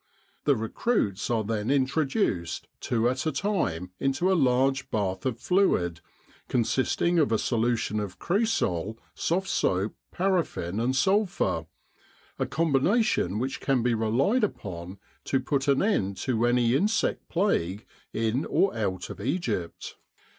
The 0.45 0.55
recruits 0.55 1.29
are 1.29 1.43
then 1.43 1.69
intro 1.69 2.05
duced, 2.05 2.67
two 2.79 3.07
at 3.07 3.27
a 3.27 3.31
time, 3.31 3.91
into 3.99 4.31
a 4.31 4.33
large 4.33 4.89
bath 4.89 5.27
of 5.27 5.39
fluid, 5.39 6.01
consis 6.49 6.97
ting 6.97 7.19
of 7.19 7.31
a 7.31 7.37
solution 7.37 7.99
of 7.99 8.17
cresol, 8.17 8.97
soft 9.13 9.47
soap, 9.47 9.93
paraffin 10.11 10.79
and 10.79 10.95
sulphur 10.95 11.67
a 12.39 12.47
combination 12.47 13.37
which 13.37 13.59
can 13.59 13.83
be 13.83 13.93
relied 13.93 14.43
upon 14.43 14.97
to 15.25 15.39
put 15.39 15.67
an 15.67 15.83
end 15.83 16.17
to 16.17 16.47
any 16.47 16.73
insect 16.73 17.29
plague 17.29 17.85
in 18.11 18.43
or 18.45 18.75
out 18.75 19.11
of 19.11 19.21
Egypt. 19.21 19.97